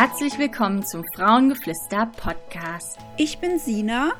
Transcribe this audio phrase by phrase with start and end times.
[0.00, 2.98] Herzlich willkommen zum Frauengeflüster Podcast.
[3.16, 4.12] Ich bin Sina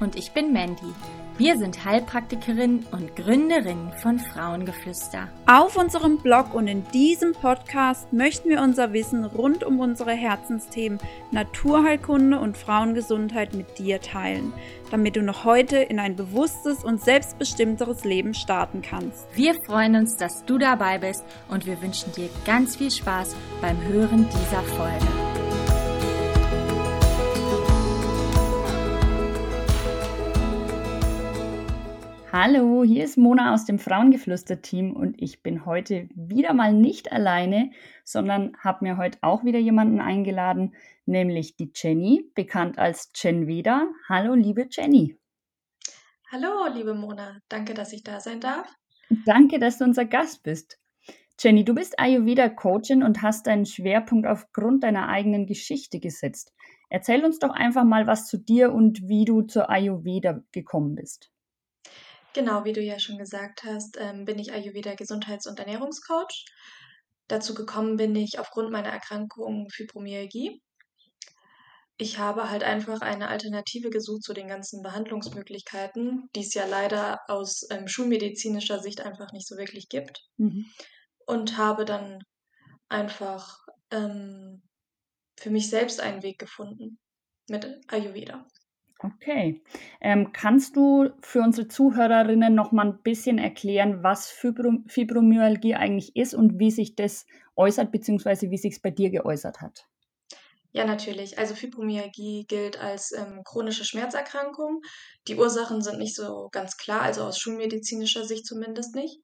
[0.00, 0.94] und ich bin Mandy.
[1.36, 5.28] Wir sind Heilpraktikerin und Gründerin von Frauengeflüster.
[5.44, 10.98] Auf unserem Blog und in diesem Podcast möchten wir unser Wissen rund um unsere Herzensthemen
[11.32, 14.54] Naturheilkunde und Frauengesundheit mit dir teilen,
[14.90, 19.26] damit du noch heute in ein bewusstes und selbstbestimmteres Leben starten kannst.
[19.34, 23.76] Wir freuen uns, dass du dabei bist und wir wünschen dir ganz viel Spaß beim
[23.82, 25.25] Hören dieser Folge.
[32.38, 37.70] Hallo, hier ist Mona aus dem Frauengeflüster-Team und ich bin heute wieder mal nicht alleine,
[38.04, 40.74] sondern habe mir heute auch wieder jemanden eingeladen,
[41.06, 43.88] nämlich die Jenny, bekannt als Jen Veda.
[44.10, 45.16] Hallo, liebe Jenny.
[46.30, 47.40] Hallo, liebe Mona.
[47.48, 48.70] Danke, dass ich da sein darf.
[49.24, 50.78] Danke, dass du unser Gast bist.
[51.40, 56.52] Jenny, du bist Ayurveda-Coachin und hast deinen Schwerpunkt aufgrund deiner eigenen Geschichte gesetzt.
[56.90, 61.32] Erzähl uns doch einfach mal was zu dir und wie du zur Ayurveda gekommen bist.
[62.36, 66.44] Genau, wie du ja schon gesagt hast, ähm, bin ich Ayurveda Gesundheits- und Ernährungscoach.
[67.28, 70.60] Dazu gekommen bin ich aufgrund meiner Erkrankung Fibromyalgie.
[71.96, 77.20] Ich habe halt einfach eine Alternative gesucht zu den ganzen Behandlungsmöglichkeiten, die es ja leider
[77.28, 80.20] aus ähm, schulmedizinischer Sicht einfach nicht so wirklich gibt.
[80.36, 80.66] Mhm.
[81.24, 82.18] Und habe dann
[82.90, 84.62] einfach ähm,
[85.38, 86.98] für mich selbst einen Weg gefunden
[87.48, 88.46] mit Ayurveda.
[88.98, 89.62] Okay.
[90.00, 96.16] Ähm, kannst du für unsere Zuhörerinnen noch mal ein bisschen erklären, was Fibrom Fibromyalgie eigentlich
[96.16, 99.86] ist und wie sich das äußert, beziehungsweise wie sich es bei dir geäußert hat?
[100.72, 101.38] Ja, natürlich.
[101.38, 104.82] Also Fibromyalgie gilt als ähm, chronische Schmerzerkrankung.
[105.26, 109.18] Die Ursachen sind nicht so ganz klar, also aus schulmedizinischer Sicht zumindest nicht.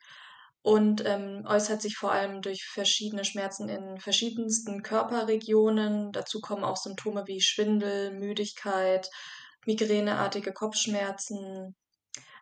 [0.62, 6.12] Und ähm, äußert sich vor allem durch verschiedene Schmerzen in verschiedensten Körperregionen.
[6.12, 9.08] Dazu kommen auch Symptome wie Schwindel, Müdigkeit,
[9.66, 11.74] migräneartige Kopfschmerzen.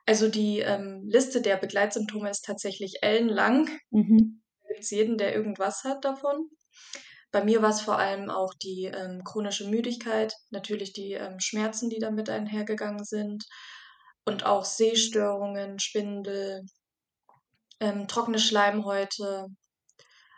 [0.07, 3.69] Also die ähm, Liste der Begleitsymptome ist tatsächlich ellenlang.
[3.91, 4.43] Mhm.
[4.69, 6.49] Gibt es jeden, der irgendwas hat davon.
[7.33, 11.89] Bei mir war es vor allem auch die ähm, chronische Müdigkeit, natürlich die ähm, Schmerzen,
[11.89, 13.45] die damit einhergegangen sind
[14.25, 16.65] und auch Sehstörungen, Schwindel,
[17.79, 19.47] ähm, trockene Schleimhäute,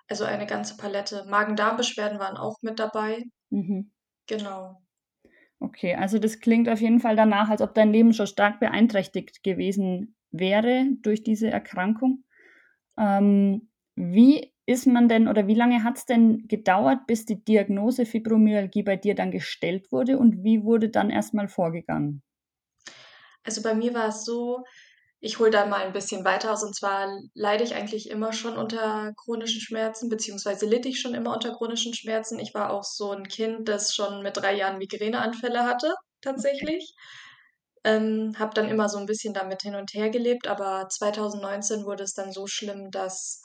[0.09, 1.25] also eine ganze Palette.
[1.29, 3.23] Magen-Darm-Beschwerden waren auch mit dabei.
[3.51, 3.91] Mhm.
[4.27, 4.83] Genau.
[5.63, 9.45] Okay, also das klingt auf jeden Fall danach, als ob dein Leben schon stark beeinträchtigt
[9.45, 12.25] gewesen wäre durch diese Erkrankung.
[12.99, 18.07] Ähm, wie ist man denn oder wie lange hat es denn gedauert, bis die Diagnose
[18.07, 22.25] Fibromyalgie bei dir dann gestellt wurde und wie wurde dann erstmal vorgegangen?
[23.45, 24.65] Also bei mir war es so,
[25.25, 26.65] ich hole da mal ein bisschen weiter aus.
[26.65, 31.33] Und zwar leide ich eigentlich immer schon unter chronischen Schmerzen, beziehungsweise litt ich schon immer
[31.33, 32.41] unter chronischen Schmerzen.
[32.41, 36.95] Ich war auch so ein Kind, das schon mit drei Jahren Migräneanfälle hatte, tatsächlich.
[37.85, 42.03] Ähm, habe dann immer so ein bisschen damit hin und her gelebt, aber 2019 wurde
[42.03, 43.43] es dann so schlimm, dass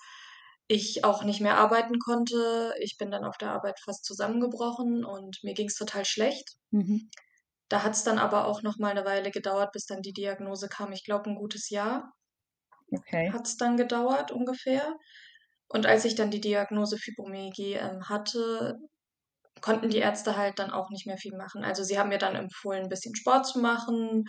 [0.67, 2.73] ich auch nicht mehr arbeiten konnte.
[2.79, 6.55] Ich bin dann auf der Arbeit fast zusammengebrochen und mir ging es total schlecht.
[6.71, 7.09] Mhm.
[7.69, 10.69] Da hat es dann aber auch noch mal eine Weile gedauert, bis dann die Diagnose
[10.69, 10.91] kam.
[10.91, 12.13] Ich glaube, ein gutes Jahr
[12.91, 13.31] okay.
[13.31, 14.95] hat es dann gedauert ungefähr.
[15.67, 18.77] Und als ich dann die Diagnose Fibromyalgie ähm, hatte,
[19.59, 21.63] konnten die Ärzte halt dann auch nicht mehr viel machen.
[21.63, 24.25] Also sie haben mir dann empfohlen, ein bisschen Sport zu machen,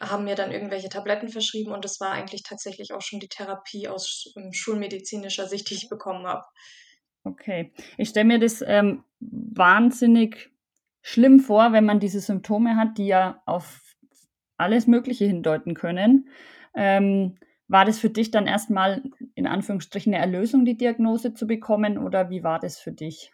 [0.00, 3.88] haben mir dann irgendwelche Tabletten verschrieben und das war eigentlich tatsächlich auch schon die Therapie
[3.88, 6.44] aus ähm, schulmedizinischer Sicht, die ich bekommen habe.
[7.24, 10.52] Okay, ich stelle mir das ähm, wahnsinnig
[11.06, 13.80] schlimm vor, wenn man diese Symptome hat, die ja auf
[14.56, 16.28] alles Mögliche hindeuten können.
[16.74, 19.04] Ähm, war das für dich dann erstmal
[19.36, 23.30] in Anführungsstrichen eine Erlösung, die Diagnose zu bekommen oder wie war das für dich?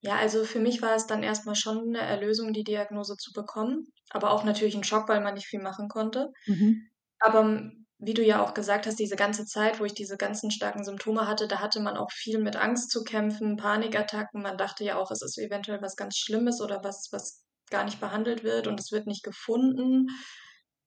[0.00, 3.88] Ja, also für mich war es dann erstmal schon eine Erlösung, die Diagnose zu bekommen,
[4.08, 6.32] aber auch natürlich ein Schock, weil man nicht viel machen konnte.
[6.46, 6.88] Mhm.
[7.18, 7.70] Aber
[8.04, 11.28] wie du ja auch gesagt hast, diese ganze Zeit, wo ich diese ganzen starken Symptome
[11.28, 14.42] hatte, da hatte man auch viel mit Angst zu kämpfen, Panikattacken.
[14.42, 18.00] Man dachte ja auch, es ist eventuell was ganz Schlimmes oder was, was gar nicht
[18.00, 20.08] behandelt wird und es wird nicht gefunden.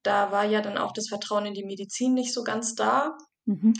[0.03, 3.17] Da war ja dann auch das Vertrauen in die Medizin nicht so ganz da.
[3.45, 3.73] Mhm.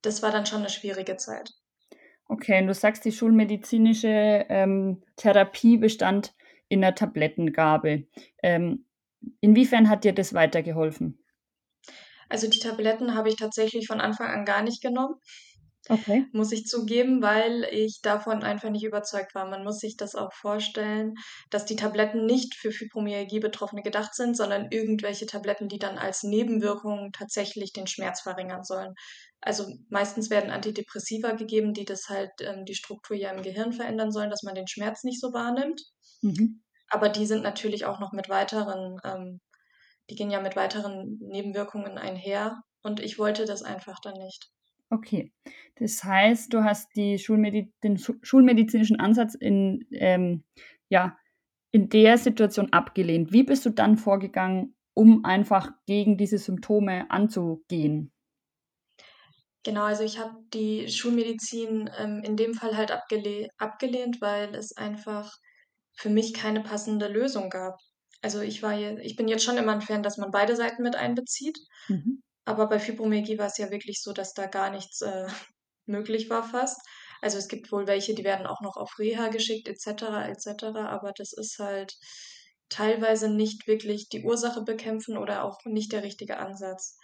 [0.00, 1.50] Das war dann schon eine schwierige Zeit.
[2.26, 6.32] Okay, und du sagst, die schulmedizinische ähm, Therapie bestand
[6.68, 8.06] in der Tablettengabe.
[8.40, 8.86] Ähm,
[9.40, 11.19] inwiefern hat dir das weitergeholfen?
[12.30, 15.16] Also die Tabletten habe ich tatsächlich von Anfang an gar nicht genommen.
[15.88, 16.26] Okay.
[16.32, 19.48] muss ich zugeben, weil ich davon einfach nicht überzeugt war.
[19.48, 21.14] Man muss sich das auch vorstellen,
[21.48, 27.12] dass die Tabletten nicht für Fibromyalgie-Betroffene gedacht sind, sondern irgendwelche Tabletten, die dann als Nebenwirkung
[27.12, 28.94] tatsächlich den Schmerz verringern sollen.
[29.40, 34.12] Also meistens werden Antidepressiva gegeben, die das halt ähm, die Struktur ja im Gehirn verändern
[34.12, 35.82] sollen, dass man den Schmerz nicht so wahrnimmt.
[36.20, 36.62] Mhm.
[36.90, 39.40] Aber die sind natürlich auch noch mit weiteren, ähm,
[40.10, 42.62] die gehen ja mit weiteren Nebenwirkungen einher.
[42.82, 44.50] Und ich wollte das einfach dann nicht.
[44.90, 45.32] Okay.
[45.76, 50.44] Das heißt, du hast die Schulmedi den Schu schulmedizinischen Ansatz in, ähm,
[50.88, 51.16] ja,
[51.72, 53.32] in der Situation abgelehnt.
[53.32, 58.10] Wie bist du dann vorgegangen, um einfach gegen diese Symptome anzugehen?
[59.62, 64.76] Genau, also ich habe die Schulmedizin ähm, in dem Fall halt abgele abgelehnt, weil es
[64.76, 65.30] einfach
[65.92, 67.78] für mich keine passende Lösung gab.
[68.22, 70.82] Also ich war je, ich bin jetzt schon immer ein Fan, dass man beide Seiten
[70.82, 71.58] mit einbezieht.
[71.88, 72.22] Mhm.
[72.44, 75.26] Aber bei Fibromyalgie war es ja wirklich so, dass da gar nichts äh,
[75.86, 76.80] möglich war fast.
[77.22, 80.02] Also es gibt wohl welche, die werden auch noch auf Reha geschickt etc.
[80.28, 80.64] etc.
[80.64, 81.96] Aber das ist halt
[82.68, 86.96] teilweise nicht wirklich die Ursache bekämpfen oder auch nicht der richtige Ansatz.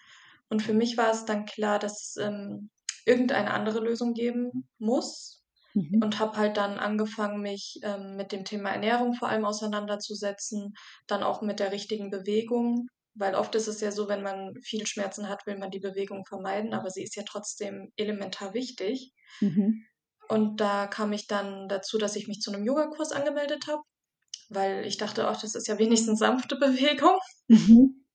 [0.49, 2.71] Und für mich war es dann klar, dass es ähm,
[3.05, 5.36] irgendeine andere Lösung geben muss.
[5.76, 6.02] Mhm.
[6.02, 10.73] Und habe halt dann angefangen, mich ähm, mit dem Thema Ernährung vor allem auseinanderzusetzen,
[11.06, 14.87] dann auch mit der richtigen Bewegung, weil oft ist es ja so, wenn man viel
[14.87, 19.12] Schmerzen hat, will man die Bewegung vermeiden, aber sie ist ja trotzdem elementar wichtig.
[19.40, 19.84] Mhm.
[20.28, 23.82] Und da kam ich dann dazu, dass ich mich zu einem Yogakurs angemeldet habe,
[24.49, 27.19] weil ich dachte, ach, das ist ja wenigstens sanfte Bewegung.
[27.49, 28.06] Mhm.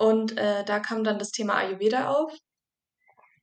[0.00, 2.36] Und äh, da kam dann das Thema Ayurveda auf.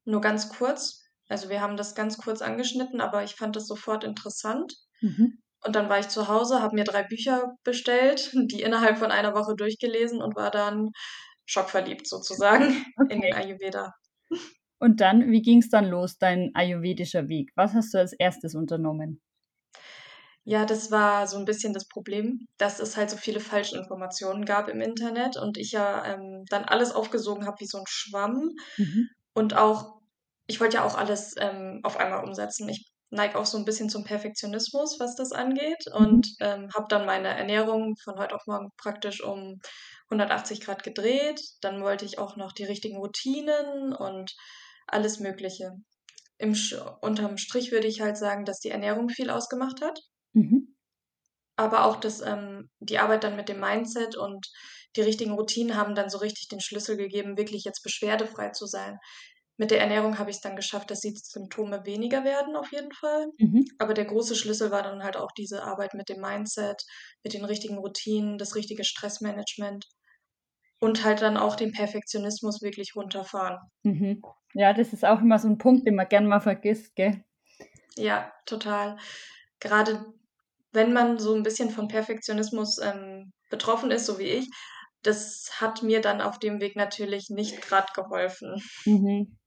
[0.03, 1.04] Nur ganz kurz.
[1.29, 4.73] Also wir haben das ganz kurz angeschnitten, aber ich fand das sofort interessant.
[5.01, 5.37] Mhm.
[5.63, 9.33] Und dann war ich zu Hause, habe mir drei Bücher bestellt, die innerhalb von einer
[9.35, 10.91] Woche durchgelesen und war dann
[11.45, 13.33] schockverliebt sozusagen in den Okay.
[13.33, 13.93] Ayurveda.
[14.79, 17.51] Und dann, wie ging es dann los, dein ayurvedischer Weg?
[17.55, 19.21] Was hast du als erstes unternommen?
[20.43, 24.67] Ja, das war so ein bisschen das Problem, dass es halt so viele Falschinformationen gab
[24.67, 28.51] im Internet und ich ja ähm, dann alles aufgesogen habe wie so ein Schwamm.
[28.77, 29.09] Mhm.
[29.33, 29.94] Und auch,
[30.47, 32.69] ich wollte ja auch alles ähm, auf einmal umsetzen.
[32.69, 35.85] Ich neige auch so ein bisschen zum Perfektionismus, was das angeht.
[35.87, 35.93] Mhm.
[35.95, 39.59] Und ähm, habe dann meine Ernährung von heute auf morgen praktisch um
[40.09, 41.41] 180 Grad gedreht.
[41.61, 44.35] Dann wollte ich auch noch die richtigen Routinen und
[44.87, 45.71] alles Mögliche.
[46.37, 46.55] Im,
[47.01, 49.99] unterm Strich würde ich halt sagen, dass die Ernährung viel ausgemacht hat.
[50.33, 50.75] Mhm.
[51.57, 54.45] Aber auch das, ähm, die Arbeit dann mit dem Mindset und
[54.97, 58.97] die richtigen Routinen haben dann so richtig den Schlüssel gegeben, wirklich jetzt beschwerdefrei zu sein.
[59.57, 62.91] Mit der Ernährung habe ich es dann geschafft, dass die Symptome weniger werden, auf jeden
[62.91, 63.27] Fall.
[63.37, 63.65] Mhm.
[63.79, 66.83] Aber der große Schlüssel war dann halt auch diese Arbeit mit dem Mindset,
[67.23, 69.85] mit den richtigen Routinen, das richtige Stressmanagement
[70.79, 73.57] und halt dann auch den Perfektionismus wirklich runterfahren.
[73.83, 74.21] Mhm.
[74.53, 77.23] Ja, das ist auch immer so ein Punkt, den man gern mal vergisst, gell?
[77.95, 78.97] Ja, total.
[79.59, 80.05] Gerade
[80.71, 84.49] wenn man so ein bisschen von Perfektionismus ähm, betroffen ist, so wie ich,
[85.01, 88.61] das hat mir dann auf dem Weg natürlich nicht gerade geholfen.
[88.85, 89.37] Mhm.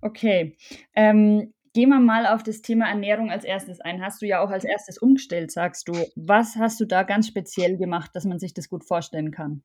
[0.00, 0.56] Okay.
[0.94, 4.02] Ähm, gehen wir mal auf das Thema Ernährung als erstes ein.
[4.02, 5.92] Hast du ja auch als erstes umgestellt, sagst du.
[6.14, 9.62] Was hast du da ganz speziell gemacht, dass man sich das gut vorstellen kann?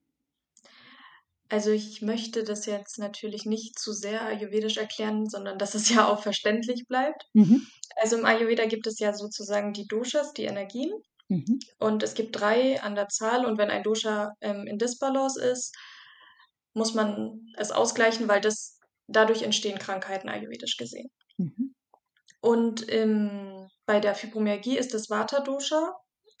[1.48, 6.08] Also ich möchte das jetzt natürlich nicht zu sehr ayurvedisch erklären, sondern dass es ja
[6.08, 7.24] auch verständlich bleibt.
[7.32, 7.66] Mhm.
[7.96, 10.92] Also im Ayurveda gibt es ja sozusagen die Doshas, die Energien.
[11.28, 11.60] Mhm.
[11.78, 13.46] Und es gibt drei an der Zahl.
[13.46, 15.74] Und wenn ein Dosha ähm, in Disbalance ist,
[16.74, 18.79] muss man es ausgleichen, weil das
[19.10, 21.10] dadurch entstehen Krankheiten ayurvedisch gesehen.
[21.36, 21.74] Mhm.
[22.40, 25.94] Und ähm, bei der Fibromyalgie ist das Vata-Dosha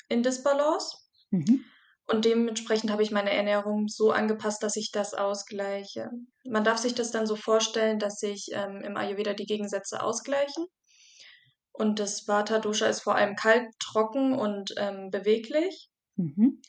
[0.08, 0.96] in Disbalance.
[1.30, 1.64] Mhm.
[2.06, 6.10] Und dementsprechend habe ich meine Ernährung so angepasst, dass ich das ausgleiche.
[6.44, 10.66] Man darf sich das dann so vorstellen, dass sich ähm, im Ayurveda die Gegensätze ausgleichen.
[11.72, 15.88] Und das Vata-Dosha ist vor allem kalt, trocken und ähm, beweglich.
[16.16, 16.60] Mhm.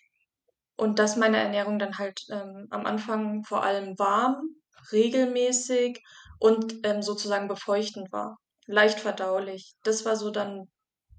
[0.75, 4.60] Und dass meine Ernährung dann halt ähm, am Anfang vor allem warm,
[4.91, 6.01] regelmäßig
[6.39, 8.37] und ähm, sozusagen befeuchtend war.
[8.67, 9.75] Leicht verdaulich.
[9.83, 10.69] Das war so dann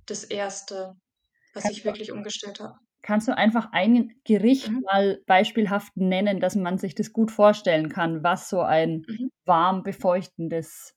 [0.07, 0.95] das Erste,
[1.55, 2.79] was Kannst ich du, wirklich umgestellt habe.
[3.03, 4.83] kannst du einfach ein Gericht Mhm.
[4.83, 9.29] mal beispielhaft nennen, dass man sich das gut vorstellen kann, was so ein Mhm.
[9.45, 10.95] warm befeuchtendes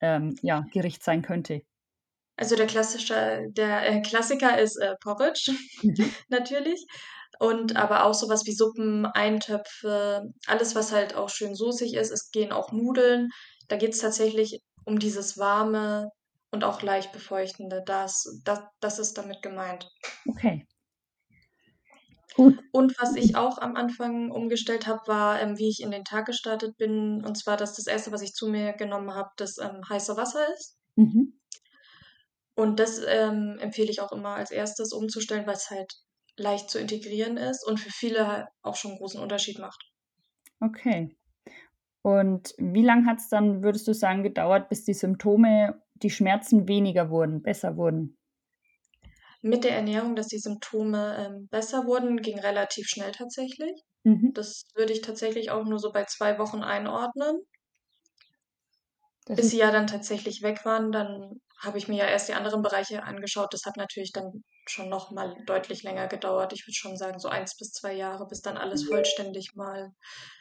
[0.00, 1.62] ähm, ja, Gericht sein könnte?
[2.38, 6.10] Also der klassische, der äh, Klassiker ist äh, Porridge, Mhm.
[6.28, 6.84] natürlich.
[7.38, 12.10] Und aber auch sowas wie Suppen, Eintöpfe, alles, was halt auch schön soßig ist.
[12.10, 13.28] Es gehen auch Nudeln.
[13.68, 16.10] Da geht es tatsächlich um dieses warme
[16.50, 17.82] und auch leicht befeuchtende.
[17.84, 19.88] Das, das, das ist damit gemeint.
[20.28, 20.66] Okay,
[22.36, 22.58] gut.
[22.70, 26.26] Und was ich auch am Anfang umgestellt habe, war, ähm, wie ich in den Tag
[26.26, 27.24] gestartet bin.
[27.24, 30.46] Und zwar, dass das Erste, was ich zu mir genommen habe, das ähm, heiße Wasser
[30.54, 30.76] ist.
[30.96, 31.40] Mhm.
[32.54, 35.92] Und das ähm, empfehle ich auch immer als erstes umzustellen, weil es halt
[36.36, 39.82] leicht zu integrieren ist und für viele halt auch schon einen großen Unterschied macht.
[40.60, 41.16] Okay.
[42.02, 46.68] Und wie lange hat es dann, würdest du sagen, gedauert, bis die Symptome, die Schmerzen
[46.68, 48.18] weniger wurden, besser wurden?
[49.40, 53.72] Mit der Ernährung, dass die Symptome ähm, besser wurden, ging relativ schnell tatsächlich.
[54.04, 54.34] Mhm.
[54.34, 57.38] Das würde ich tatsächlich auch nur so bei zwei Wochen einordnen.
[59.26, 62.34] Das Bis sie ja dann tatsächlich weg waren, dann habe ich mir ja erst die
[62.34, 63.52] anderen Bereiche angeschaut.
[63.54, 66.52] Das hat natürlich dann schon noch mal deutlich länger gedauert.
[66.52, 69.92] Ich würde schon sagen, so eins bis zwei Jahre, bis dann alles vollständig mal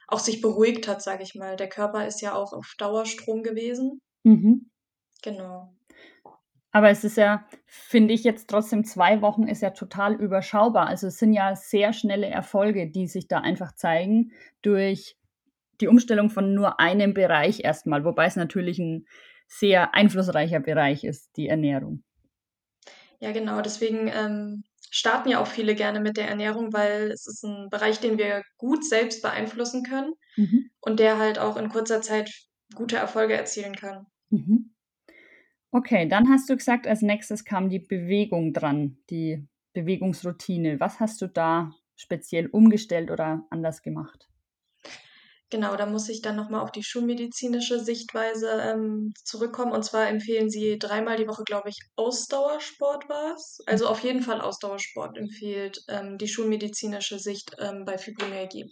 [0.07, 1.55] auch sich beruhigt hat, sage ich mal.
[1.55, 4.01] Der Körper ist ja auch auf Dauerstrom gewesen.
[4.23, 4.69] Mhm.
[5.21, 5.73] Genau.
[6.71, 10.87] Aber es ist ja, finde ich jetzt trotzdem, zwei Wochen ist ja total überschaubar.
[10.87, 15.15] Also es sind ja sehr schnelle Erfolge, die sich da einfach zeigen durch
[15.79, 19.05] die Umstellung von nur einem Bereich erstmal, wobei es natürlich ein
[19.47, 22.03] sehr einflussreicher Bereich ist, die Ernährung.
[23.25, 23.59] Ja, genau.
[23.61, 27.99] Deswegen ähm, starten ja auch viele gerne mit der Ernährung, weil es ist ein Bereich,
[27.99, 30.69] den wir gut selbst beeinflussen können mhm.
[30.79, 32.29] und der halt auch in kurzer Zeit
[32.75, 34.05] gute Erfolge erzielen kann.
[34.29, 34.75] Mhm.
[35.71, 40.79] Okay, dann hast du gesagt, als nächstes kam die Bewegung dran, die Bewegungsroutine.
[40.79, 44.29] Was hast du da speziell umgestellt oder anders gemacht?
[45.55, 49.71] Genau, da muss ich dann nochmal auf die schulmedizinische Sichtweise ähm, zurückkommen.
[49.71, 53.59] Und zwar empfehlen sie dreimal die Woche, glaube ich, Ausdauersport war es.
[53.65, 58.69] Also auf jeden Fall Ausdauersport empfiehlt ähm, die schulmedizinische Sicht ähm, bei Fibromyalgie.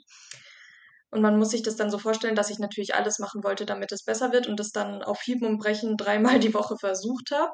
[1.10, 3.94] Und man muss sich das dann so vorstellen, dass ich natürlich alles machen wollte, damit
[3.94, 7.54] es besser wird und das dann auf Hieben und Brechen dreimal die Woche versucht habe.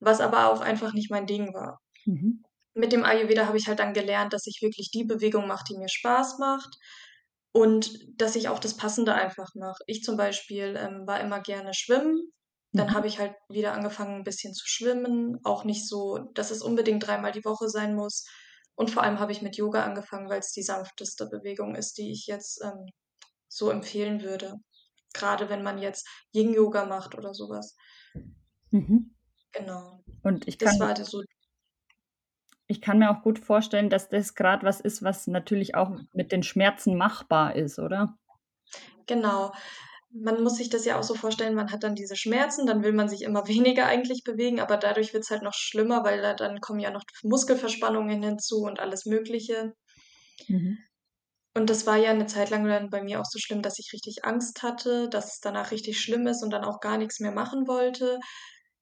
[0.00, 1.78] Was aber auch einfach nicht mein Ding war.
[2.06, 2.42] Mhm.
[2.72, 5.76] Mit dem Ayurveda habe ich halt dann gelernt, dass ich wirklich die Bewegung mache, die
[5.76, 6.78] mir Spaß macht
[7.56, 9.82] und dass ich auch das Passende einfach mache.
[9.86, 12.30] Ich zum Beispiel ähm, war immer gerne schwimmen.
[12.72, 12.92] Dann mhm.
[12.92, 15.38] habe ich halt wieder angefangen, ein bisschen zu schwimmen.
[15.42, 18.26] Auch nicht so, dass es unbedingt dreimal die Woche sein muss.
[18.74, 22.12] Und vor allem habe ich mit Yoga angefangen, weil es die sanfteste Bewegung ist, die
[22.12, 22.90] ich jetzt ähm,
[23.48, 24.56] so empfehlen würde.
[25.14, 27.74] Gerade wenn man jetzt Yin-Yoga macht oder sowas.
[28.70, 29.16] Mhm.
[29.52, 30.04] Genau.
[30.22, 31.22] Und ich kann, das war so
[32.68, 36.32] ich kann mir auch gut vorstellen, dass das gerade was ist, was natürlich auch mit
[36.32, 38.16] den Schmerzen machbar ist, oder?
[39.06, 39.52] Genau.
[40.10, 42.92] Man muss sich das ja auch so vorstellen, man hat dann diese Schmerzen, dann will
[42.92, 46.34] man sich immer weniger eigentlich bewegen, aber dadurch wird es halt noch schlimmer, weil da
[46.34, 49.74] dann kommen ja noch Muskelverspannungen hinzu und alles Mögliche.
[50.48, 50.78] Mhm.
[51.54, 53.90] Und das war ja eine Zeit lang dann bei mir auch so schlimm, dass ich
[53.94, 57.32] richtig Angst hatte, dass es danach richtig schlimm ist und dann auch gar nichts mehr
[57.32, 58.18] machen wollte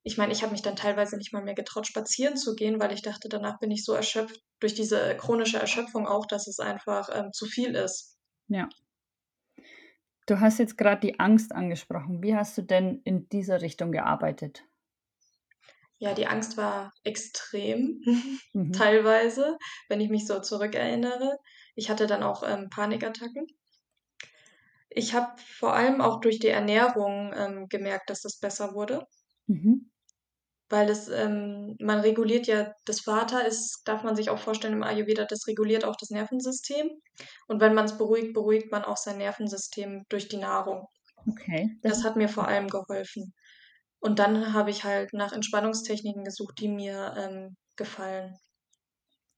[0.07, 2.93] ich meine, ich habe mich dann teilweise nicht mal mehr getraut, spazieren zu gehen, weil
[2.93, 7.09] ich dachte, danach bin ich so erschöpft, durch diese chronische Erschöpfung auch, dass es einfach
[7.11, 8.19] ähm, zu viel ist.
[8.49, 8.69] Ja.
[10.27, 12.23] Du hast jetzt gerade die Angst angesprochen.
[12.23, 14.65] Wie hast du denn in dieser Richtung gearbeitet?
[15.97, 18.03] Ja, die Angst war extrem,
[18.53, 18.73] mhm.
[18.73, 19.57] teilweise,
[19.89, 21.39] wenn ich mich so zurückerinnere.
[21.77, 23.47] Ich hatte dann auch ähm, Panikattacken.
[24.91, 29.07] Ich habe vor allem auch durch die Ernährung ähm, gemerkt, dass das besser wurde.
[29.47, 29.91] Mhm
[30.69, 34.83] weil es, ähm, man reguliert ja, das Vata ist, darf man sich auch vorstellen im
[34.83, 36.91] Ayurveda, das reguliert auch das Nervensystem.
[37.47, 40.87] Und wenn man es beruhigt, beruhigt man auch sein Nervensystem durch die Nahrung.
[41.27, 41.71] Okay.
[41.83, 43.35] Das, das hat mir vor allem geholfen.
[44.01, 48.37] Und dann habe ich halt nach Entspannungstechniken gesucht, die mir ähm, gefallen.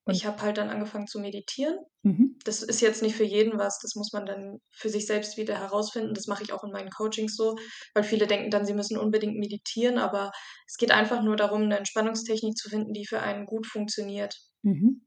[0.07, 1.77] Und ich habe halt dann angefangen zu meditieren.
[2.03, 2.39] Mhm.
[2.45, 5.59] Das ist jetzt nicht für jeden was, das muss man dann für sich selbst wieder
[5.59, 6.15] herausfinden.
[6.15, 7.57] Das mache ich auch in meinen Coachings so,
[7.93, 10.31] weil viele denken dann, sie müssen unbedingt meditieren, aber
[10.69, 14.37] es geht einfach nur darum, eine Entspannungstechnik zu finden, die für einen gut funktioniert.
[14.63, 15.05] Mhm.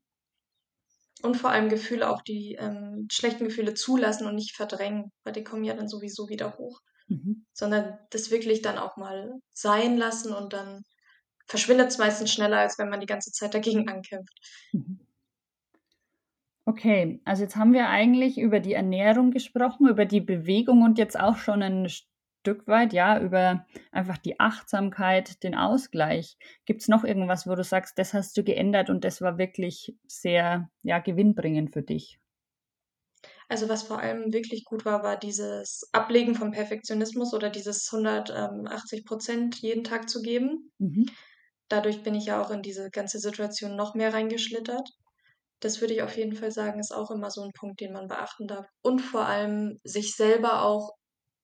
[1.22, 5.46] Und vor allem Gefühle, auch die ähm, schlechten Gefühle zulassen und nicht verdrängen, weil die
[5.46, 6.82] kommen ja dann sowieso wieder hoch.
[7.08, 7.46] Mhm.
[7.54, 10.82] Sondern das wirklich dann auch mal sein lassen und dann
[11.50, 14.40] verschwindet es meistens schneller, als wenn man die ganze Zeit dagegen ankämpft.
[14.72, 15.00] Mhm.
[16.66, 21.20] Okay, also jetzt haben wir eigentlich über die Ernährung gesprochen, über die Bewegung und jetzt
[21.20, 26.38] auch schon ein Stück weit, ja, über einfach die Achtsamkeit, den Ausgleich.
[26.66, 29.96] Gibt es noch irgendwas, wo du sagst, das hast du geändert und das war wirklich
[30.06, 32.20] sehr, ja, gewinnbringend für dich?
[33.48, 39.06] Also was vor allem wirklich gut war, war dieses Ablegen vom Perfektionismus oder dieses 180
[39.06, 40.72] Prozent jeden Tag zu geben.
[40.78, 41.08] Mhm
[41.70, 44.90] dadurch bin ich ja auch in diese ganze Situation noch mehr reingeschlittert.
[45.62, 48.08] Das würde ich auf jeden Fall sagen, ist auch immer so ein Punkt, den man
[48.08, 48.66] beachten darf.
[48.82, 50.92] Und vor allem sich selber auch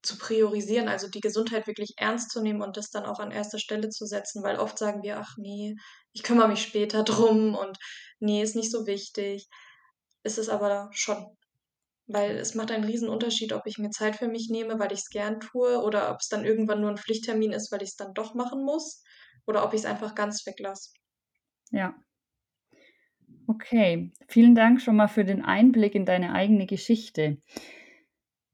[0.05, 3.59] zu priorisieren, also die Gesundheit wirklich ernst zu nehmen und das dann auch an erster
[3.59, 5.75] Stelle zu setzen, weil oft sagen wir, ach nee,
[6.13, 7.77] ich kümmere mich später drum und
[8.19, 9.47] nee, ist nicht so wichtig.
[10.23, 11.25] Ist es aber schon.
[12.07, 14.99] Weil es macht einen riesen Unterschied, ob ich mir Zeit für mich nehme, weil ich
[14.99, 17.95] es gern tue, oder ob es dann irgendwann nur ein Pflichttermin ist, weil ich es
[17.95, 19.01] dann doch machen muss,
[19.47, 20.91] oder ob ich es einfach ganz weglasse.
[21.71, 21.95] Ja.
[23.47, 27.37] Okay, vielen Dank schon mal für den Einblick in deine eigene Geschichte.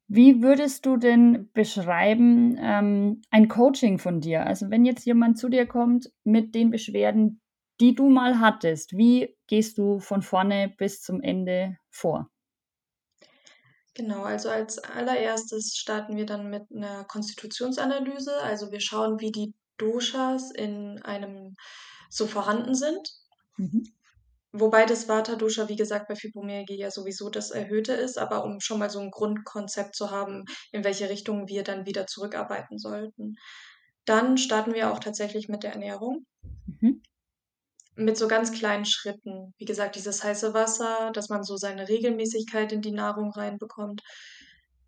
[0.07, 4.45] Wie würdest du denn beschreiben ähm, ein Coaching von dir?
[4.45, 7.39] Also wenn jetzt jemand zu dir kommt mit den Beschwerden,
[7.79, 12.29] die du mal hattest, wie gehst du von vorne bis zum Ende vor?
[13.93, 18.35] Genau, also als allererstes starten wir dann mit einer Konstitutionsanalyse.
[18.41, 21.55] Also wir schauen, wie die Doshas in einem
[22.09, 23.09] so vorhanden sind.
[23.57, 23.83] Mhm.
[24.53, 28.79] Wobei das Vata-Dosha, wie gesagt, bei Fibromyalgie ja sowieso das Erhöhte ist, aber um schon
[28.79, 33.35] mal so ein Grundkonzept zu haben, in welche Richtung wir dann wieder zurückarbeiten sollten.
[34.03, 36.25] Dann starten wir auch tatsächlich mit der Ernährung.
[36.65, 37.01] Mhm
[37.95, 39.53] mit so ganz kleinen Schritten.
[39.57, 44.01] Wie gesagt, dieses heiße Wasser, dass man so seine Regelmäßigkeit in die Nahrung reinbekommt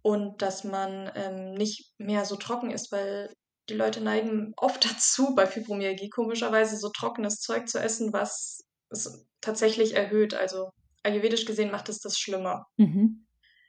[0.01, 3.33] und dass man ähm, nicht mehr so trocken ist, weil
[3.69, 9.25] die Leute neigen oft dazu, bei Fibromyalgie komischerweise so trockenes Zeug zu essen, was es
[9.41, 10.33] tatsächlich erhöht.
[10.33, 10.69] Also
[11.03, 12.67] ayurvedisch gesehen macht es das schlimmer.
[12.77, 13.25] Mhm.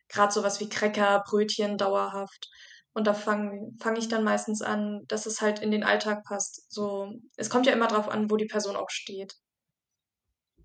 [0.08, 2.48] Gerade sowas wie Cracker, Brötchen dauerhaft.
[2.92, 6.70] Und da fange fang ich dann meistens an, dass es halt in den Alltag passt.
[6.72, 9.34] So, es kommt ja immer drauf an, wo die Person auch steht.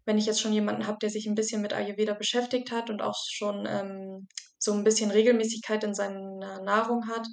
[0.05, 3.01] Wenn ich jetzt schon jemanden habe, der sich ein bisschen mit Ayurveda beschäftigt hat und
[3.01, 4.27] auch schon ähm,
[4.59, 7.25] so ein bisschen Regelmäßigkeit in seiner Nahrung hat,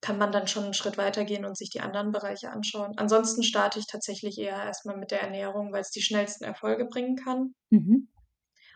[0.00, 2.92] kann man dann schon einen Schritt weitergehen und sich die anderen Bereiche anschauen.
[2.96, 7.16] Ansonsten starte ich tatsächlich eher erstmal mit der Ernährung, weil es die schnellsten Erfolge bringen
[7.16, 7.54] kann.
[7.70, 8.08] Mhm.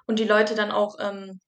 [0.07, 1.41] Und die Leute dann auch ähm,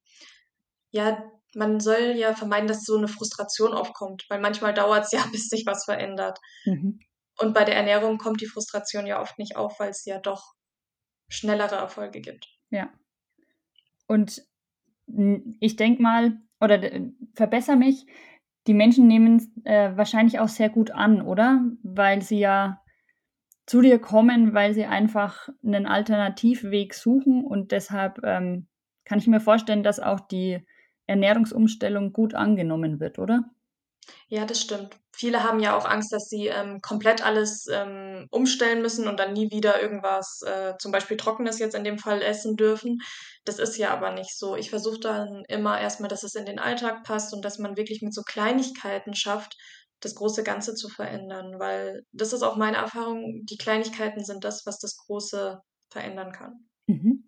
[0.90, 1.22] ja
[1.54, 5.48] man soll ja vermeiden, dass so eine Frustration aufkommt, weil manchmal dauert es ja, bis
[5.48, 6.38] sich was verändert.
[6.64, 7.00] Mhm.
[7.38, 10.54] Und bei der Ernährung kommt die Frustration ja oft nicht auf, weil es ja doch
[11.28, 12.46] schnellere Erfolge gibt.
[12.70, 12.92] Ja.
[14.06, 14.42] Und
[15.60, 16.80] ich denke mal, oder
[17.34, 18.06] verbessere mich,
[18.66, 21.64] die Menschen nehmen es äh, wahrscheinlich auch sehr gut an, oder?
[21.82, 22.80] Weil sie ja
[23.66, 28.66] zu dir kommen, weil sie einfach einen Alternativweg suchen und deshalb ähm,
[29.04, 30.64] kann ich mir vorstellen, dass auch die
[31.06, 33.44] Ernährungsumstellung gut angenommen wird, oder?
[34.28, 34.96] Ja, das stimmt.
[35.14, 39.32] Viele haben ja auch Angst, dass sie ähm, komplett alles ähm, umstellen müssen und dann
[39.32, 42.98] nie wieder irgendwas, äh, zum Beispiel Trockenes jetzt in dem Fall essen dürfen.
[43.44, 44.56] Das ist ja aber nicht so.
[44.56, 48.00] Ich versuche dann immer erstmal, dass es in den Alltag passt und dass man wirklich
[48.02, 49.54] mit so Kleinigkeiten schafft,
[50.00, 54.66] das große Ganze zu verändern, weil das ist auch meine Erfahrung, die Kleinigkeiten sind das,
[54.66, 56.68] was das Große verändern kann.
[56.88, 57.24] Mhm.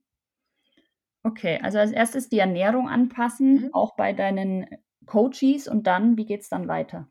[1.22, 3.70] Okay, also als erstes die Ernährung anpassen, Mhm.
[3.72, 4.66] auch bei deinen
[5.06, 7.08] Coaches und dann, wie geht's dann weiter?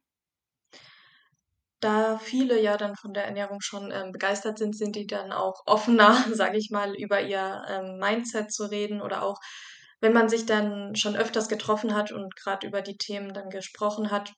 [1.82, 5.64] Da viele ja dann von der Ernährung schon, ähm, begeistert sind, sind die dann auch
[5.66, 9.40] offener, sage ich mal, über ihr, ähm, Mindset zu reden oder auch,
[10.00, 14.12] wenn man sich dann schon öfters getroffen hat und gerade über die Themen dann gesprochen
[14.12, 14.32] hat,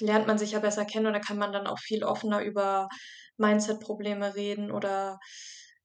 [0.00, 2.88] lernt man sich ja besser kennen oder kann man dann auch viel offener über
[3.38, 5.18] Mindset-Probleme reden oder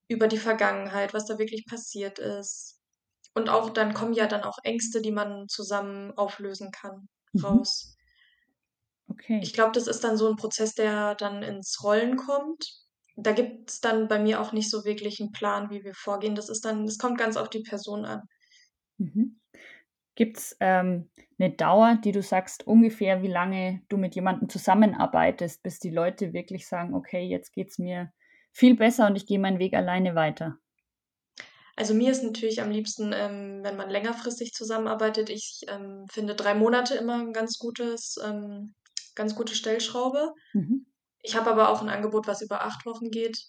[0.08, 2.75] über die Vergangenheit, was da wirklich passiert ist.
[3.36, 7.66] Und auch dann kommen ja dann auch Ängste, die man zusammen auflösen kann, Mhm.
[7.66, 7.96] raus.
[9.10, 9.46] Okay.
[9.46, 12.66] Ich glaube, das ist dann so ein Prozess, der dann ins Rollen kommt.
[13.16, 16.36] Da gibt es dann bei mir auch nicht so wirklich einen Plan, wie wir vorgehen.
[16.36, 18.24] Das ist dann das kommt ganz auf die Person an.
[19.00, 19.40] Mhm.
[20.16, 25.80] Gibt's, ähm, 'ne Dauer, die du sagst, ungefähr wie lange du mit jemandem zusammenarbeitest, bis
[25.80, 28.14] die Leute wirklich sagen: „Okay, jetzt geht's mir
[28.54, 30.60] viel besser und ich gehe meinen Weg alleine weiter?“
[31.76, 35.30] Also, mir ist natürlich am liebsten, ähm, wenn man längerfristig zusammenarbeitet.
[35.30, 38.74] Ich, ähm, finde drei Monate immer ein ganz gutes ähm,
[39.16, 40.34] ganz gute Stellschraube.
[40.54, 40.86] Mhm.
[41.24, 43.40] Ich habe aber auch ein Angebot, was über acht Wochen geht,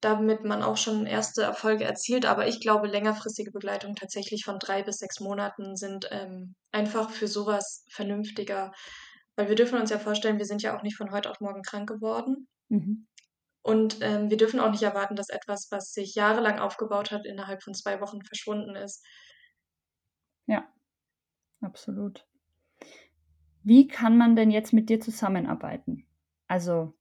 [0.00, 2.26] damit man auch schon erste Erfolge erzielt.
[2.26, 7.26] Aber ich glaube, längerfristige Begleitung tatsächlich von drei bis sechs Monaten sind, ähm, einfach für
[7.26, 8.70] sowas vernünftiger.
[9.34, 11.62] Weil wir dürfen uns ja vorstellen, wir sind ja auch nicht von heute auf morgen
[11.62, 12.46] krank geworden.
[12.68, 13.08] Mhm.
[13.64, 17.64] Und, ähm, wir dürfen auch nicht erwarten, dass etwas, was sich jahrelang aufgebaut hat, innerhalb
[17.64, 19.04] von zwei Wochen verschwunden ist.
[20.46, 20.72] Ja,
[21.62, 22.26] absolut.
[23.64, 26.06] Wie kann man denn jetzt mit dir zusammenarbeiten?
[26.46, 26.94] Also,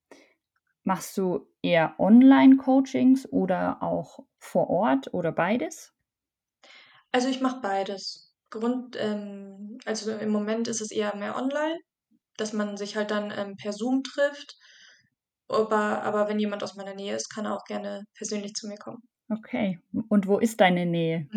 [0.84, 5.96] machst du eher Online-Coachings oder auch vor Ort oder beides?
[7.12, 8.34] Also, ich mache beides.
[8.50, 11.80] Grund ähm, also, im Moment ist es eher mehr online,
[12.38, 14.58] dass man sich halt dann, ähm, per Zoom trifft.
[15.50, 18.78] Aber aber wenn jemand aus meiner Nähe ist, kann er auch gerne persönlich zu mir
[18.78, 19.04] kommen.
[19.30, 19.80] Okay.
[20.10, 21.30] Und wo ist deine Nähe?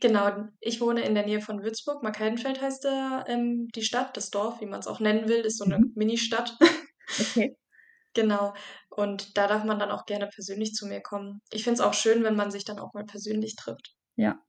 [0.00, 2.02] Genau, ich wohne in der Nähe von Würzburg.
[2.02, 5.58] Markeidenfeld heißt der ähm, die Stadt, das Dorf, wie man es auch nennen will, ist
[5.58, 5.92] so 'ne Mhm.
[5.94, 6.56] Ministadt.
[7.20, 7.54] Okay.
[8.14, 8.54] Genau.
[8.90, 11.40] Und da darf man dann auch gerne persönlich zu mir kommen.
[11.50, 13.94] Ich finde es auch schön, wenn man sich dann auch mal persönlich trifft.
[14.16, 14.40] Ja,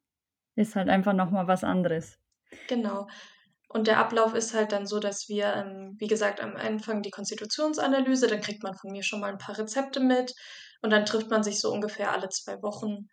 [0.56, 2.20] ist halt einfach noch mal was anderes.
[2.68, 3.08] Genau.
[3.76, 7.12] Und der Ablauf ist halt dann so, dass wir, ähm, wie gesagt, am Anfang die
[7.12, 10.32] Konstitutionsanalyse, dann kriegt man von mir schon mal ein paar Rezepte mit
[10.82, 13.10] und dann trifft man sich so ungefähr alle zwei Wochen,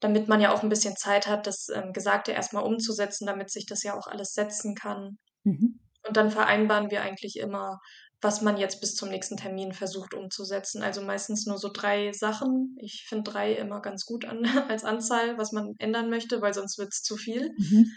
[0.00, 3.64] damit man ja auch ein bisschen Zeit hat, das ähm, Gesagte erstmal umzusetzen, damit sich
[3.64, 5.16] das ja auch alles setzen kann.
[5.44, 5.80] Mhm.
[6.06, 7.78] Und dann vereinbaren wir eigentlich immer,
[8.20, 10.82] was man jetzt bis zum nächsten Termin versucht umzusetzen.
[10.82, 12.76] Also meistens nur so drei Sachen.
[12.82, 16.76] Ich finde drei immer ganz gut an, als Anzahl, was man ändern möchte, weil sonst
[16.76, 17.54] wird es zu viel.
[17.56, 17.90] Mhm.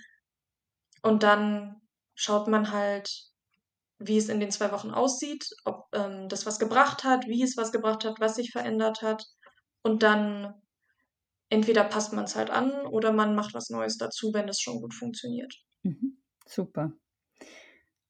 [1.02, 1.81] Und dann
[2.22, 3.10] schaut man halt,
[3.98, 7.58] wie es in den zwei Wochen aussieht, ob ähm, das was gebracht hat, wie es
[7.58, 9.26] was gebracht hat, was sich verändert hat.
[9.82, 10.54] Und dann
[11.50, 14.80] entweder passt man es halt an oder man macht was Neues dazu, wenn es schon
[14.82, 15.54] gut funktioniert.
[15.82, 16.18] Mhm.
[16.46, 16.94] Super.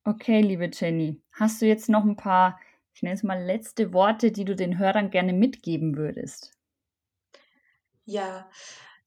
[0.04, 2.60] Okay, liebe Jenny, hast du jetzt noch ein paar,
[2.94, 6.52] ich nenne es mal letzte Worte, die du den Hörern gerne mitgeben würdest?
[8.04, 8.50] Ja,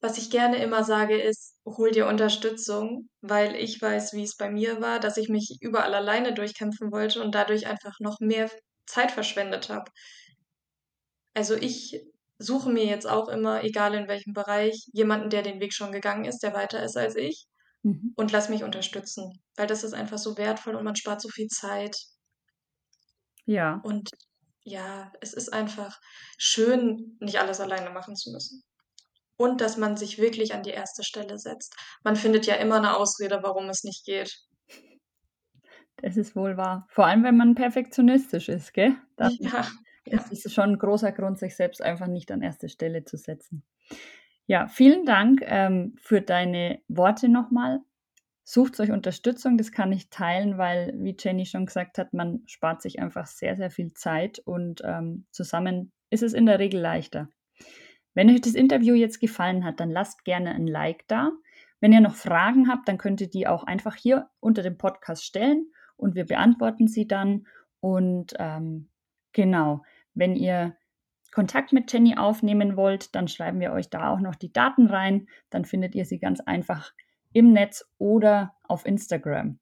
[0.01, 4.49] was ich gerne immer sage, ist, hol dir Unterstützung, weil ich weiß, wie es bei
[4.49, 8.51] mir war, dass ich mich überall alleine durchkämpfen wollte und dadurch einfach noch mehr
[8.85, 9.89] Zeit verschwendet habe.
[11.33, 12.01] Also ich
[12.37, 16.25] suche mir jetzt auch immer, egal in welchem Bereich, jemanden, der den Weg schon gegangen
[16.25, 17.47] ist, der weiter ist als ich
[17.83, 18.13] mhm.
[18.15, 21.47] und lass mich unterstützen, weil das ist einfach so wertvoll und man spart so viel
[21.47, 21.97] Zeit.
[23.45, 23.81] Ja.
[23.83, 24.09] Und
[24.63, 25.99] ja, es ist einfach
[26.37, 28.63] schön, nicht alles alleine machen zu müssen
[29.37, 31.75] und dass man sich wirklich an die erste Stelle setzt.
[32.03, 34.37] Man findet ja immer eine Ausrede, warum es nicht geht.
[35.97, 36.87] Das ist wohl wahr.
[36.89, 38.95] Vor allem, wenn man perfektionistisch ist, gell?
[39.15, 39.65] Das ja.
[40.05, 43.63] Das ist schon ein großer Grund, sich selbst einfach nicht an erste Stelle zu setzen.
[44.45, 47.79] Ja, vielen Dank ähm, für deine Worte nochmal.
[48.43, 52.83] Sucht euch Unterstützung, das kann ich teilen, weil, wie Jenny schon gesagt hat, man spart
[52.83, 57.27] sich einfach sehr, sehr viel Zeit und ähm, zusammen ist es in der Regel leichter.
[58.15, 61.31] Wenn euch das Interview jetzt gefallen hat, dann lasst gerne ein Like da.
[61.79, 65.23] Wenn ihr noch Fragen habt, dann könnt ihr die auch einfach hier unter dem Podcast
[65.23, 67.45] stellen und wir beantworten sie dann.
[67.81, 68.89] Und ähm,
[69.33, 70.75] genau, wenn ihr
[71.31, 75.27] Kontakt mit Jenny aufnehmen wollt, dann schreiben wir euch da auch noch die Daten rein.
[75.49, 76.93] Dann findet ihr sie ganz einfach
[77.33, 79.59] im Netz oder auf Instagram.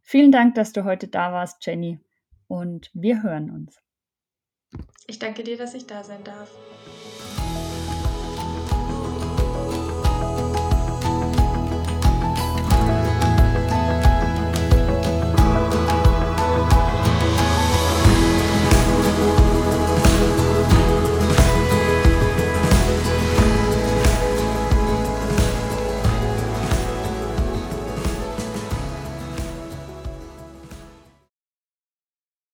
[0.00, 2.00] Vielen Dank, dass du heute da warst, Jenny.
[2.48, 3.80] Und wir hören uns.
[5.06, 6.50] Ich danke dir, dass ich da sein darf.